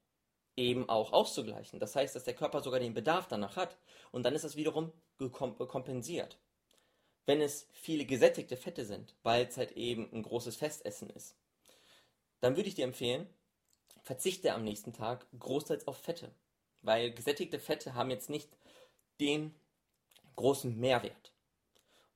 eben 0.56 0.88
auch 0.88 1.12
auszugleichen. 1.12 1.80
Das 1.80 1.96
heißt, 1.96 2.14
dass 2.14 2.24
der 2.24 2.34
Körper 2.34 2.62
sogar 2.62 2.80
den 2.80 2.94
Bedarf 2.94 3.26
danach 3.28 3.56
hat 3.56 3.76
und 4.12 4.22
dann 4.24 4.34
ist 4.34 4.44
das 4.44 4.56
wiederum 4.56 4.92
kompensiert. 5.18 6.38
wenn 7.26 7.40
es 7.40 7.66
viele 7.72 8.04
gesättigte 8.04 8.56
Fette 8.56 8.84
sind, 8.84 9.14
weil 9.22 9.46
es 9.46 9.56
halt 9.56 9.72
eben 9.72 10.10
ein 10.12 10.22
großes 10.22 10.56
Festessen 10.56 11.10
ist, 11.10 11.36
dann 12.40 12.56
würde 12.56 12.68
ich 12.68 12.74
dir 12.74 12.84
empfehlen, 12.84 13.26
verzichte 14.02 14.52
am 14.52 14.64
nächsten 14.64 14.92
Tag 14.92 15.26
großteils 15.38 15.86
auf 15.88 15.96
Fette. 15.96 16.30
Weil 16.82 17.12
gesättigte 17.12 17.58
Fette 17.58 17.94
haben 17.94 18.10
jetzt 18.10 18.28
nicht 18.28 18.58
den 19.20 19.54
großen 20.36 20.78
Mehrwert. 20.78 21.32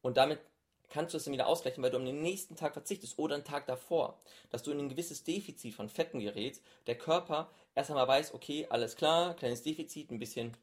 Und 0.02 0.18
damit 0.18 0.40
kannst 0.88 1.12
du 1.14 1.18
es 1.18 1.24
dann 1.24 1.32
wieder 1.32 1.46
ausgleichen, 1.46 1.82
weil 1.82 1.90
du 1.90 1.98
am 1.98 2.04
nächsten 2.04 2.56
Tag 2.56 2.72
verzichtest 2.72 3.18
oder 3.18 3.34
einen 3.34 3.44
Tag 3.44 3.66
davor, 3.66 4.20
dass 4.50 4.62
du 4.62 4.70
in 4.70 4.78
ein 4.78 4.88
gewisses 4.88 5.24
Defizit 5.24 5.74
von 5.74 5.88
Fetten 5.88 6.20
gerätst, 6.20 6.62
der 6.86 6.96
Körper 6.96 7.50
erst 7.74 7.90
einmal 7.90 8.08
weiß, 8.08 8.34
okay, 8.34 8.66
alles 8.70 8.96
klar, 8.96 9.34
kleines 9.34 9.62
Defizit, 9.62 10.10
ein 10.10 10.18
bisschen 10.18 10.56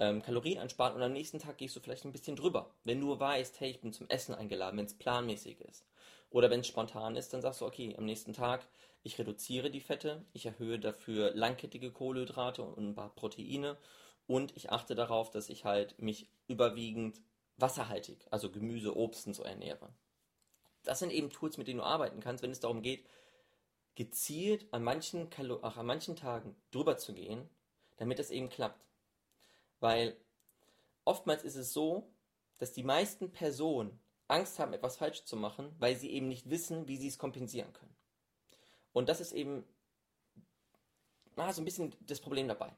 ähm, 0.00 0.22
Kalorien 0.22 0.58
ansparen 0.58 0.94
und 0.94 1.02
am 1.02 1.12
nächsten 1.12 1.38
Tag 1.38 1.58
gehst 1.58 1.76
du 1.76 1.80
vielleicht 1.80 2.04
ein 2.04 2.12
bisschen 2.12 2.36
drüber. 2.36 2.74
Wenn 2.84 3.00
du 3.00 3.18
weißt, 3.18 3.60
hey, 3.60 3.70
ich 3.70 3.80
bin 3.80 3.92
zum 3.92 4.08
Essen 4.08 4.34
eingeladen, 4.34 4.78
wenn 4.78 4.86
es 4.86 4.94
planmäßig 4.94 5.60
ist. 5.62 5.84
Oder 6.30 6.50
wenn 6.50 6.60
es 6.60 6.66
spontan 6.66 7.16
ist, 7.16 7.32
dann 7.32 7.40
sagst 7.40 7.60
du, 7.60 7.66
okay, 7.66 7.94
am 7.96 8.04
nächsten 8.04 8.32
Tag, 8.32 8.66
ich 9.02 9.18
reduziere 9.18 9.70
die 9.70 9.80
Fette, 9.80 10.24
ich 10.32 10.44
erhöhe 10.46 10.78
dafür 10.78 11.32
langkettige 11.34 11.90
Kohlenhydrate 11.90 12.62
und 12.62 12.90
ein 12.90 12.94
paar 12.94 13.14
Proteine 13.14 13.78
und 14.26 14.56
ich 14.56 14.70
achte 14.70 14.94
darauf, 14.94 15.30
dass 15.30 15.48
ich 15.48 15.64
halt 15.64 15.98
mich 15.98 16.28
überwiegend 16.48 17.20
wasserhaltig, 17.58 18.26
also 18.30 18.50
Gemüse, 18.50 18.96
Obst 18.96 19.26
und 19.26 19.34
so 19.34 19.42
ernähre. 19.42 19.88
Das 20.84 21.00
sind 21.00 21.10
eben 21.10 21.30
Tools, 21.30 21.58
mit 21.58 21.68
denen 21.68 21.80
du 21.80 21.84
arbeiten 21.84 22.20
kannst, 22.20 22.42
wenn 22.42 22.50
es 22.50 22.60
darum 22.60 22.82
geht, 22.82 23.04
gezielt 23.94 24.72
an 24.72 24.84
manchen, 24.84 25.28
Kalo 25.28 25.58
ach, 25.62 25.76
an 25.76 25.86
manchen 25.86 26.16
Tagen 26.16 26.56
drüber 26.70 26.96
zu 26.96 27.12
gehen, 27.12 27.48
damit 27.96 28.18
es 28.20 28.30
eben 28.30 28.48
klappt. 28.48 28.80
Weil 29.80 30.16
oftmals 31.04 31.42
ist 31.42 31.56
es 31.56 31.72
so, 31.72 32.08
dass 32.58 32.72
die 32.72 32.84
meisten 32.84 33.32
Personen 33.32 33.98
Angst 34.28 34.58
haben, 34.58 34.72
etwas 34.72 34.96
falsch 34.96 35.24
zu 35.24 35.36
machen, 35.36 35.74
weil 35.78 35.96
sie 35.96 36.10
eben 36.10 36.28
nicht 36.28 36.50
wissen, 36.50 36.86
wie 36.86 36.96
sie 36.96 37.08
es 37.08 37.18
kompensieren 37.18 37.72
können. 37.72 37.96
Und 38.92 39.08
das 39.08 39.20
ist 39.20 39.32
eben 39.32 39.64
ah, 41.36 41.52
so 41.52 41.62
ein 41.62 41.64
bisschen 41.64 41.94
das 42.00 42.20
Problem 42.20 42.48
dabei. 42.48 42.72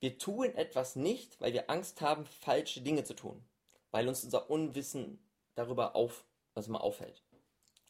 Wir 0.00 0.18
tun 0.18 0.54
etwas 0.54 0.96
nicht, 0.96 1.40
weil 1.40 1.52
wir 1.52 1.70
Angst 1.70 2.00
haben, 2.00 2.24
falsche 2.24 2.80
Dinge 2.80 3.04
zu 3.04 3.14
tun, 3.14 3.42
weil 3.90 4.08
uns 4.08 4.24
unser 4.24 4.50
Unwissen 4.50 5.18
darüber 5.54 5.96
auf, 5.96 6.24
also 6.54 6.70
mal 6.70 6.78
auffällt. 6.78 7.22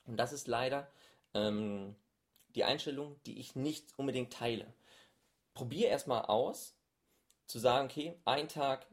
Und 0.07 0.17
das 0.17 0.33
ist 0.33 0.49
leider 0.49 0.91
ähm, 1.35 1.95
die 2.55 2.65
Einstellung, 2.65 3.21
die 3.27 3.39
ich 3.39 3.55
nicht 3.55 3.93
unbedingt 3.97 4.33
teile. 4.33 4.73
Probier 5.55 5.89
erstmal 5.89 6.23
aus, 6.23 6.75
zu 7.47 7.59
sagen, 7.59 7.87
okay, 7.87 8.15
einen 8.25 8.49
Tag 8.49 8.87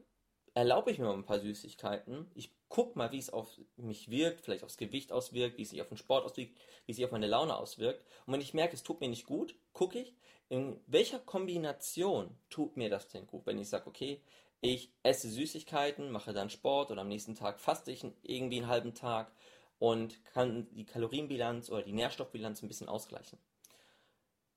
erlaube 0.53 0.91
ich 0.91 0.97
mir 0.97 1.05
mal 1.05 1.13
ein 1.13 1.25
paar 1.25 1.39
Süßigkeiten. 1.39 2.29
Ich 2.33 2.51
guck 2.69 2.95
mal, 2.95 3.11
wie 3.11 3.19
es 3.19 3.29
auf 3.29 3.49
mich 3.75 4.09
wirkt, 4.09 4.41
vielleicht 4.41 4.63
aufs 4.63 4.77
Gewicht 4.77 5.11
auswirkt, 5.11 5.57
wie 5.57 5.61
es 5.61 5.69
sich 5.69 5.81
auf 5.81 5.89
den 5.89 5.97
Sport 5.97 6.25
auswirkt, 6.25 6.55
wie 6.85 6.91
es 6.91 6.95
sich 6.95 7.05
auf 7.05 7.11
meine 7.11 7.27
Laune 7.27 7.55
auswirkt. 7.55 8.03
Und 8.25 8.33
wenn 8.33 8.41
ich 8.41 8.55
merke, 8.55 8.75
es 8.75 8.83
tut 8.83 8.99
mir 8.99 9.09
nicht 9.09 9.27
gut, 9.27 9.55
gucke 9.73 9.99
ich, 9.99 10.15
in 10.49 10.79
welcher 10.87 11.19
Kombination 11.19 12.35
tut 12.49 12.77
mir 12.77 12.89
das 12.89 13.07
denn 13.09 13.27
gut? 13.27 13.45
Wenn 13.45 13.59
ich 13.59 13.69
sage, 13.69 13.87
okay, 13.87 14.21
ich 14.61 14.91
esse 15.03 15.29
Süßigkeiten, 15.29 16.09
mache 16.09 16.33
dann 16.33 16.49
Sport 16.49 16.91
oder 16.91 17.01
am 17.01 17.07
nächsten 17.07 17.35
Tag 17.35 17.59
faste 17.59 17.91
ich 17.91 18.05
irgendwie 18.23 18.57
einen 18.57 18.67
halben 18.67 18.93
Tag 18.93 19.31
und 19.79 20.23
kann 20.25 20.67
die 20.73 20.85
Kalorienbilanz 20.85 21.69
oder 21.69 21.83
die 21.83 21.93
Nährstoffbilanz 21.93 22.61
ein 22.61 22.67
bisschen 22.67 22.89
ausgleichen. 22.89 23.37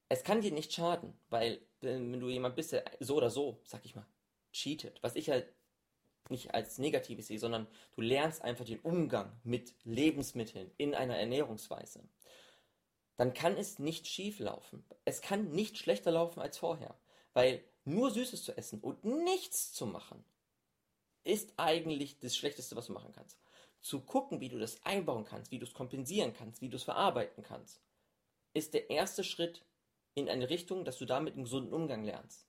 Es 0.08 0.24
kann 0.24 0.40
dir 0.40 0.52
nicht 0.52 0.72
schaden, 0.72 1.18
weil 1.28 1.60
wenn 1.80 2.18
du 2.18 2.28
jemand 2.28 2.56
bist, 2.56 2.72
der 2.72 2.84
so 2.98 3.16
oder 3.16 3.30
so, 3.30 3.60
sag 3.64 3.84
ich 3.84 3.94
mal, 3.94 4.06
cheatet, 4.52 5.02
was 5.02 5.16
ich 5.16 5.30
halt 5.30 5.52
nicht 6.28 6.54
als 6.54 6.78
Negatives 6.78 7.28
sehe, 7.28 7.38
sondern 7.38 7.66
du 7.92 8.00
lernst 8.00 8.42
einfach 8.42 8.64
den 8.64 8.80
Umgang 8.80 9.32
mit 9.44 9.74
Lebensmitteln 9.84 10.70
in 10.76 10.94
einer 10.94 11.16
Ernährungsweise, 11.16 12.02
dann 13.16 13.34
kann 13.34 13.56
es 13.56 13.78
nicht 13.78 14.06
schief 14.06 14.38
laufen. 14.38 14.84
Es 15.04 15.20
kann 15.20 15.50
nicht 15.50 15.76
schlechter 15.76 16.10
laufen 16.10 16.40
als 16.40 16.58
vorher, 16.58 16.98
weil 17.32 17.62
nur 17.84 18.10
Süßes 18.10 18.44
zu 18.44 18.56
essen 18.56 18.80
und 18.80 19.04
nichts 19.04 19.72
zu 19.72 19.86
machen, 19.86 20.24
ist 21.24 21.52
eigentlich 21.56 22.18
das 22.18 22.36
Schlechteste, 22.36 22.76
was 22.76 22.86
du 22.86 22.92
machen 22.92 23.12
kannst. 23.12 23.38
Zu 23.80 24.00
gucken, 24.00 24.40
wie 24.40 24.48
du 24.48 24.58
das 24.58 24.84
einbauen 24.84 25.24
kannst, 25.24 25.50
wie 25.50 25.58
du 25.58 25.64
es 25.64 25.72
kompensieren 25.72 26.34
kannst, 26.34 26.60
wie 26.60 26.68
du 26.68 26.76
es 26.76 26.82
verarbeiten 26.82 27.42
kannst, 27.42 27.80
ist 28.52 28.74
der 28.74 28.90
erste 28.90 29.24
Schritt 29.24 29.64
in 30.14 30.28
eine 30.28 30.50
Richtung, 30.50 30.84
dass 30.84 30.98
du 30.98 31.06
damit 31.06 31.34
einen 31.34 31.44
gesunden 31.44 31.72
Umgang 31.72 32.04
lernst. 32.04 32.46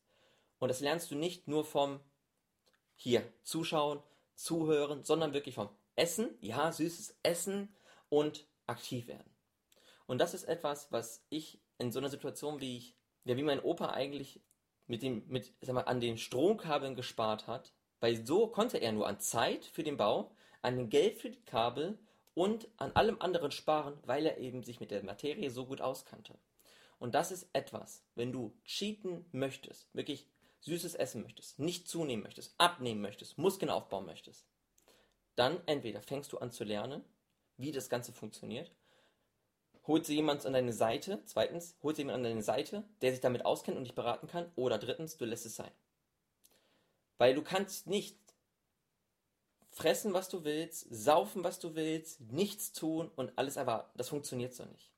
Und 0.60 0.70
das 0.70 0.80
lernst 0.80 1.12
du 1.12 1.16
nicht 1.16 1.48
nur 1.48 1.64
vom 1.64 2.00
hier 2.96 3.24
zuschauen, 3.44 4.02
zuhören, 4.36 5.04
sondern 5.04 5.34
wirklich 5.34 5.56
vom 5.56 5.70
Essen, 5.96 6.38
ja, 6.42 6.72
süßes 6.72 7.18
Essen 7.24 7.74
und 8.10 8.48
aktiv 8.68 9.08
werden. 9.08 9.32
Und 10.08 10.20
das 10.20 10.34
ist 10.34 10.44
etwas, 10.44 10.92
was 10.92 11.26
ich 11.30 11.62
in 11.78 11.92
so 11.92 12.00
einer 12.00 12.10
Situation, 12.10 12.60
wie 12.60 12.78
ich, 12.78 12.96
ja, 13.24 13.38
wie 13.38 13.44
mein 13.44 13.62
Opa 13.62 13.92
eigentlich 13.92 14.42
mit 14.92 15.04
dem, 15.04 15.24
mit, 15.30 15.54
sag 15.62 15.74
mal, 15.74 15.84
an 15.84 16.02
den 16.02 16.18
Stromkabeln 16.18 16.96
gespart 16.96 17.48
hat, 17.48 17.72
weil 18.02 18.26
so 18.26 18.48
konnte 18.48 18.78
er 18.78 18.92
nur 18.92 19.08
an 19.08 19.22
Zeit 19.22 19.64
für 19.64 19.84
den 19.84 19.96
Bau, 19.96 20.36
an 20.62 20.90
Geld 20.90 21.18
für 21.18 21.30
die 21.30 21.46
Kabel 21.46 21.98
und 22.34 22.68
an 22.76 22.92
allem 22.92 23.16
anderen 23.22 23.52
sparen, 23.52 23.98
weil 24.06 24.26
er 24.26 24.38
eben 24.38 24.64
sich 24.64 24.82
mit 24.82 24.92
der 24.92 25.02
Materie 25.04 25.50
so 25.50 25.66
gut 25.66 25.80
auskannte. 25.80 26.38
Und 27.00 27.16
das 27.16 27.32
ist 27.32 27.48
etwas, 27.54 28.04
wenn 28.16 28.34
du 28.34 28.54
cheaten 28.66 29.24
möchtest, 29.32 29.88
wirklich 29.96 30.28
süßes 30.60 30.96
essen 30.96 31.22
möchtest, 31.24 31.58
nicht 31.58 31.88
zunehmen 31.88 32.24
möchtest, 32.24 32.54
abnehmen 32.58 33.00
möchtest, 33.00 33.38
Muskeln 33.38 33.72
aufbauen 33.72 34.06
möchtest, 34.06 34.46
dann 35.36 35.62
entweder 35.68 36.02
fängst 36.02 36.34
du 36.34 36.38
an 36.40 36.52
zu 36.52 36.66
lernen, 36.66 37.02
wie 37.56 37.72
das 37.72 37.88
Ganze 37.88 38.12
funktioniert, 38.12 38.76
holst 39.88 40.10
du 40.10 40.14
jemanden 40.14 40.48
an 40.48 40.54
deine 40.54 40.74
Seite, 40.74 41.22
zweitens, 41.26 41.76
holst 41.82 41.98
du 41.98 42.02
jemanden 42.02 42.26
an 42.26 42.32
deine 42.32 42.44
Seite, 42.44 42.84
der 43.02 43.12
sich 43.12 43.22
damit 43.22 43.46
auskennt 43.46 43.78
und 43.78 43.84
dich 43.84 43.96
beraten 43.96 44.28
kann, 44.28 44.52
oder 44.56 44.78
drittens, 44.78 45.18
du 45.18 45.26
lässt 45.26 45.46
es 45.46 45.56
sein. 45.56 45.72
Weil 47.18 47.36
du 47.36 47.42
kannst 47.42 47.88
nicht 47.88 48.18
fressen, 49.72 50.14
was 50.14 50.30
du 50.30 50.44
willst, 50.44 50.88
saufen, 50.90 51.44
was 51.44 51.60
du 51.60 51.76
willst, 51.76 52.22
nichts 52.22 52.74
tun 52.74 53.10
und 53.16 53.32
alles 53.38 53.56
erwarten. 53.56 53.98
Das 53.98 54.10
funktioniert 54.10 54.54
so 54.54 54.66
nicht. 54.66 54.92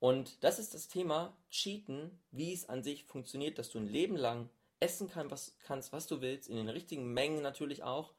Und 0.00 0.42
das 0.42 0.58
ist 0.58 0.74
das 0.74 0.88
Thema 0.88 1.36
Cheaten, 1.50 2.18
wie 2.30 2.52
es 2.52 2.68
an 2.68 2.82
sich 2.82 3.04
funktioniert, 3.04 3.58
dass 3.58 3.70
du 3.70 3.78
ein 3.78 3.86
Leben 3.86 4.16
lang 4.16 4.48
essen 4.80 5.10
kann, 5.10 5.30
was, 5.30 5.54
kannst, 5.66 5.92
was 5.92 6.06
du 6.06 6.20
willst, 6.22 6.48
in 6.48 6.56
den 6.56 6.70
richtigen 6.70 7.12
Mengen 7.12 7.42
natürlich 7.42 7.82
auch, 7.82 8.14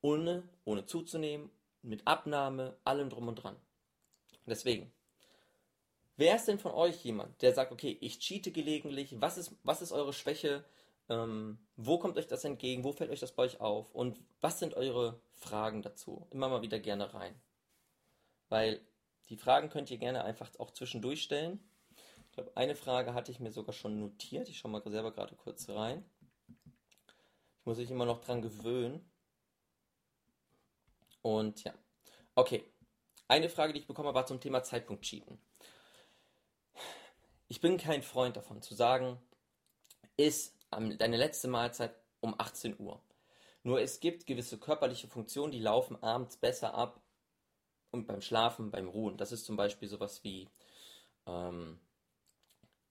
ohne, 0.00 0.48
ohne 0.64 0.86
zuzunehmen, 0.86 1.50
mit 1.82 2.06
Abnahme, 2.06 2.76
allem 2.84 3.10
drum 3.10 3.28
und 3.28 3.36
dran. 3.36 3.56
Deswegen, 4.48 4.92
wer 6.16 6.36
ist 6.36 6.46
denn 6.48 6.58
von 6.58 6.72
euch 6.72 7.04
jemand, 7.04 7.40
der 7.42 7.54
sagt, 7.54 7.72
okay, 7.72 7.96
ich 8.00 8.18
cheate 8.18 8.52
gelegentlich, 8.52 9.20
was 9.20 9.38
ist, 9.38 9.54
was 9.62 9.82
ist 9.82 9.92
eure 9.92 10.12
Schwäche, 10.12 10.64
ähm, 11.08 11.58
wo 11.76 11.98
kommt 11.98 12.18
euch 12.18 12.26
das 12.26 12.44
entgegen, 12.44 12.84
wo 12.84 12.92
fällt 12.92 13.10
euch 13.10 13.20
das 13.20 13.32
bei 13.32 13.44
euch 13.44 13.60
auf 13.60 13.94
und 13.94 14.20
was 14.40 14.58
sind 14.58 14.74
eure 14.74 15.20
Fragen 15.34 15.82
dazu? 15.82 16.26
Immer 16.30 16.48
mal 16.48 16.62
wieder 16.62 16.78
gerne 16.78 17.14
rein. 17.14 17.34
Weil 18.48 18.80
die 19.28 19.36
Fragen 19.36 19.68
könnt 19.68 19.90
ihr 19.90 19.98
gerne 19.98 20.24
einfach 20.24 20.50
auch 20.58 20.70
zwischendurch 20.72 21.22
stellen. 21.22 21.60
Ich 22.26 22.32
glaube, 22.32 22.56
eine 22.56 22.74
Frage 22.74 23.14
hatte 23.14 23.30
ich 23.30 23.40
mir 23.40 23.52
sogar 23.52 23.74
schon 23.74 23.98
notiert. 23.98 24.48
Ich 24.48 24.58
schaue 24.58 24.70
mal 24.70 24.82
selber 24.86 25.12
gerade 25.12 25.34
kurz 25.34 25.68
rein. 25.68 26.04
Ich 27.60 27.66
muss 27.66 27.78
mich 27.78 27.90
immer 27.90 28.06
noch 28.06 28.20
dran 28.20 28.42
gewöhnen. 28.42 29.10
Und 31.22 31.64
ja. 31.64 31.74
Okay. 32.34 32.64
Eine 33.28 33.50
Frage, 33.50 33.74
die 33.74 33.80
ich 33.80 33.86
bekommen 33.86 34.08
habe, 34.08 34.16
war 34.16 34.26
zum 34.26 34.40
Thema 34.40 34.62
Zeitpunkt 34.62 35.04
cheaten. 35.04 35.38
Ich 37.46 37.60
bin 37.60 37.76
kein 37.76 38.02
Freund 38.02 38.36
davon 38.36 38.62
zu 38.62 38.74
sagen, 38.74 39.18
ist 40.16 40.56
deine 40.70 41.16
letzte 41.16 41.48
Mahlzeit 41.48 41.94
um 42.20 42.34
18 42.38 42.78
Uhr. 42.78 43.02
Nur 43.62 43.80
es 43.80 44.00
gibt 44.00 44.26
gewisse 44.26 44.58
körperliche 44.58 45.08
Funktionen, 45.08 45.52
die 45.52 45.60
laufen 45.60 46.02
abends 46.02 46.38
besser 46.38 46.74
ab 46.74 47.02
und 47.90 48.06
beim 48.06 48.22
Schlafen, 48.22 48.70
beim 48.70 48.88
Ruhen. 48.88 49.18
Das 49.18 49.30
ist 49.32 49.44
zum 49.44 49.56
Beispiel 49.56 49.88
sowas 49.88 50.24
wie 50.24 50.48
ähm, 51.26 51.78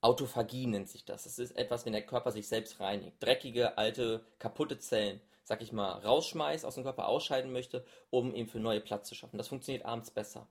Autophagie 0.02 0.68
nennt 0.68 0.90
sich 0.90 1.06
das. 1.06 1.24
Das 1.24 1.40
ist 1.40 1.58
etwas, 1.58 1.86
wenn 1.86 1.94
der 1.94 2.06
Körper 2.06 2.32
sich 2.32 2.48
selbst 2.48 2.80
reinigt. 2.80 3.22
Dreckige, 3.22 3.78
alte, 3.78 4.24
kaputte 4.38 4.78
Zellen, 4.78 5.20
sag 5.48 5.62
ich 5.62 5.72
mal, 5.72 5.92
rausschmeißt, 6.00 6.66
aus 6.66 6.76
dem 6.76 6.84
Körper 6.84 7.08
ausscheiden 7.08 7.54
möchte, 7.54 7.86
um 8.10 8.36
ihm 8.36 8.50
für 8.50 8.60
neue 8.60 8.82
Platz 8.82 9.08
zu 9.08 9.16
schaffen. 9.16 9.38
Das 9.38 9.48
funktioniert 9.48 9.86
abends 9.86 10.12
besser. 10.12 10.46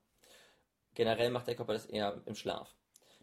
Generell 0.94 1.28
macht 1.28 1.48
der 1.48 1.54
Körper 1.54 1.74
das 1.74 1.84
eher 1.84 2.22
im 2.24 2.34
Schlaf. 2.34 2.74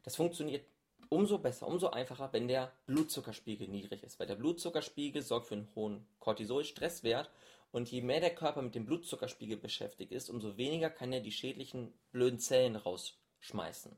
Das 0.04 0.16
funktioniert 0.16 0.68
umso 1.10 1.40
besser, 1.40 1.66
umso 1.66 1.90
einfacher, 1.90 2.32
wenn 2.32 2.48
der 2.48 2.72
Blutzuckerspiegel 2.86 3.68
niedrig 3.70 4.04
ist. 4.04 4.20
Weil 4.20 4.28
der 4.28 4.36
Blutzuckerspiegel 4.36 5.24
sorgt 5.24 5.48
für 5.48 5.56
einen 5.56 5.68
hohen 5.74 6.06
Cortisol-Stresswert 6.20 7.32
und 7.72 7.90
je 7.90 8.04
mehr 8.04 8.20
der 8.20 8.36
Körper 8.36 8.62
mit 8.62 8.76
dem 8.76 8.86
Blutzuckerspiegel 8.86 9.58
beschäftigt 9.58 10.12
ist, 10.12 10.30
umso 10.30 10.58
weniger 10.58 10.92
kann 10.92 11.12
er 11.12 11.22
die 11.22 11.32
schädlichen, 11.32 11.92
blöden 12.12 12.38
Zellen 12.38 12.76
rausschmeißen. 12.76 13.98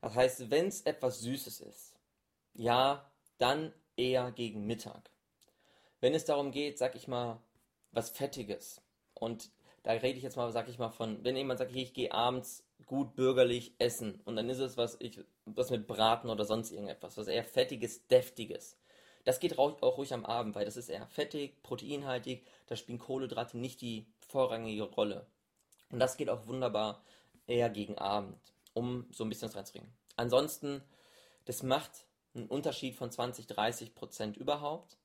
Das 0.00 0.16
heißt, 0.16 0.50
wenn 0.50 0.66
es 0.66 0.82
etwas 0.82 1.20
Süßes 1.20 1.60
ist, 1.60 1.94
ja, 2.54 3.08
dann 3.38 3.72
eher 3.96 4.32
gegen 4.32 4.66
Mittag. 4.66 5.12
Wenn 6.00 6.14
es 6.14 6.24
darum 6.24 6.50
geht, 6.50 6.78
sag 6.78 6.94
ich 6.94 7.08
mal, 7.08 7.40
was 7.92 8.10
Fettiges 8.10 8.80
und 9.14 9.50
da 9.82 9.92
rede 9.92 10.18
ich 10.18 10.22
jetzt 10.22 10.36
mal, 10.36 10.50
sag 10.52 10.68
ich 10.68 10.78
mal, 10.78 10.90
von, 10.90 11.24
wenn 11.24 11.36
jemand 11.36 11.58
sagt, 11.58 11.74
ich 11.74 11.94
gehe 11.94 12.12
abends 12.12 12.64
gut 12.86 13.14
bürgerlich 13.14 13.74
essen 13.78 14.20
und 14.24 14.36
dann 14.36 14.48
ist 14.50 14.58
es 14.58 14.76
was, 14.76 14.96
ich, 15.00 15.20
was 15.44 15.70
mit 15.70 15.86
Braten 15.86 16.30
oder 16.30 16.44
sonst 16.44 16.70
irgendetwas, 16.70 17.16
was 17.16 17.28
eher 17.28 17.44
fettiges, 17.44 18.06
deftiges. 18.06 18.76
Das 19.24 19.40
geht 19.40 19.58
auch 19.58 19.80
ruhig 19.82 20.14
am 20.14 20.24
Abend, 20.24 20.54
weil 20.54 20.64
das 20.64 20.76
ist 20.76 20.88
eher 20.88 21.06
fettig, 21.06 21.62
proteinhaltig, 21.62 22.46
da 22.66 22.76
spielen 22.76 22.98
Kohlenhydrate 22.98 23.58
nicht 23.58 23.80
die 23.80 24.06
vorrangige 24.26 24.84
Rolle. 24.84 25.26
Und 25.90 25.98
das 26.00 26.16
geht 26.16 26.30
auch 26.30 26.46
wunderbar 26.46 27.02
eher 27.46 27.70
gegen 27.70 27.98
Abend, 27.98 28.38
um 28.74 29.06
so 29.10 29.24
ein 29.24 29.28
bisschen 29.28 29.48
das 29.48 29.56
reinzubringen. 29.56 29.92
Ansonsten, 30.16 30.82
das 31.44 31.62
macht 31.62 32.06
einen 32.34 32.46
Unterschied 32.46 32.94
von 32.94 33.10
20, 33.10 33.46
30 33.46 33.94
Prozent 33.94 34.36
überhaupt. 34.36 34.96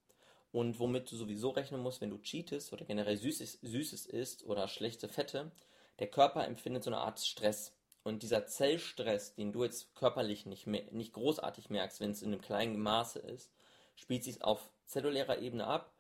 Und 0.54 0.80
womit 0.80 1.12
du 1.12 1.16
sowieso 1.16 1.50
rechnen 1.50 1.82
musst, 1.82 2.00
wenn 2.00 2.12
du 2.12 2.20
cheatest 2.20 2.72
oder 2.74 2.86
generell 2.86 3.18
Süßes, 3.18 3.60
Süßes 3.64 4.06
isst 4.06 4.46
oder 4.46 4.68
schlechte 4.68 5.10
Fette, 5.10 5.52
der 5.98 6.08
Körper 6.08 6.46
empfindet 6.46 6.84
so 6.84 6.92
eine 6.92 7.00
Art 7.00 7.20
Stress. 7.20 7.76
Und 8.04 8.22
dieser 8.22 8.46
Zellstress, 8.46 9.34
den 9.34 9.52
du 9.52 9.64
jetzt 9.64 9.96
körperlich 9.96 10.46
nicht, 10.46 10.68
mehr, 10.68 10.84
nicht 10.92 11.14
großartig 11.14 11.72
merkst, 11.72 12.00
wenn 12.00 12.12
es 12.12 12.22
in 12.22 12.32
einem 12.32 12.42
kleinen 12.42 12.78
Maße 12.78 13.18
ist, 13.18 13.52
spielt 13.96 14.24
sich 14.24 14.44
auf 14.44 14.70
zellulärer 14.86 15.40
Ebene 15.40 15.66
ab 15.66 15.92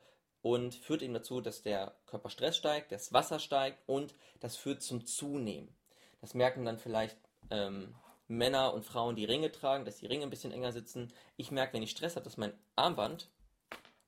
und 0.44 0.76
führt 0.76 1.02
eben 1.02 1.16
dazu, 1.16 1.42
dass 1.42 1.64
der 1.64 1.96
Körperstress 2.06 2.56
steigt, 2.56 2.92
das 2.92 3.12
Wasser 3.12 3.40
steigt 3.40 3.82
und 3.88 4.14
das 4.40 4.56
führt 4.56 4.84
zum 4.84 5.04
Zunehmen. 5.04 5.76
Das 6.22 6.36
merken 6.36 6.64
dann 6.64 6.78
vielleicht 6.78 7.18
ähm, 7.50 7.96
Männer 8.28 8.76
und 8.76 8.86
Frauen, 8.86 9.16
die 9.16 9.26
Ringe 9.26 9.52
tragen, 9.52 9.84
dass 9.84 9.98
die 9.98 10.06
Ringe 10.06 10.24
ein 10.24 10.30
bisschen 10.30 10.52
enger 10.52 10.74
sitzen. 10.74 11.12
Ich 11.38 11.50
merke, 11.50 11.74
wenn 11.74 11.82
ich 11.82 11.90
Stress 11.90 12.16
habe, 12.16 12.26
dass 12.26 12.38
mein 12.38 12.54
Armband 12.76 13.30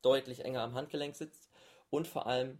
deutlich 0.06 0.46
enger 0.46 0.62
am 0.62 0.76
Handgelenk 0.76 1.16
sitzt. 1.16 1.50
Und 1.90 2.08
vor 2.08 2.28
allem, 2.28 2.60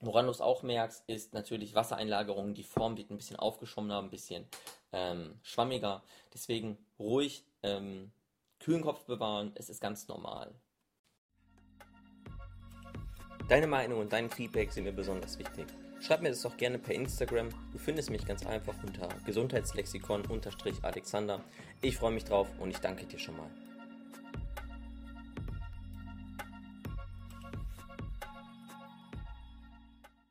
woran 0.00 0.26
du 0.26 0.30
es 0.30 0.40
auch 0.40 0.62
merkst, 0.62 1.04
ist 1.08 1.34
natürlich 1.34 1.74
Wassereinlagerung. 1.74 2.54
Die 2.54 2.64
Form 2.64 2.96
wird 2.96 3.10
ein 3.10 3.16
bisschen 3.16 3.38
aufgeschwommener, 3.38 4.00
ein 4.00 4.10
bisschen 4.10 4.46
ähm, 4.92 5.38
schwammiger. 5.42 6.02
Deswegen 6.34 6.78
ruhig 6.98 7.44
ähm, 7.62 8.12
kühlen 8.60 8.82
Kopf 8.82 9.04
bewahren. 9.04 9.52
Es 9.54 9.68
ist 9.68 9.80
ganz 9.80 10.08
normal. 10.08 10.54
Deine 13.48 13.68
Meinung 13.68 14.00
und 14.00 14.12
dein 14.12 14.28
Feedback 14.28 14.72
sind 14.72 14.84
mir 14.84 14.92
besonders 14.92 15.38
wichtig. 15.38 15.66
Schreib 16.00 16.20
mir 16.20 16.30
das 16.30 16.42
doch 16.42 16.56
gerne 16.56 16.78
per 16.78 16.94
Instagram. 16.94 17.48
Du 17.72 17.78
findest 17.78 18.10
mich 18.10 18.26
ganz 18.26 18.44
einfach 18.44 18.74
unter 18.82 19.08
Gesundheitslexikon-Alexander. 19.24 21.40
Ich 21.80 21.96
freue 21.96 22.12
mich 22.12 22.24
drauf 22.24 22.48
und 22.58 22.70
ich 22.70 22.78
danke 22.78 23.06
dir 23.06 23.18
schon 23.18 23.36
mal. 23.36 23.50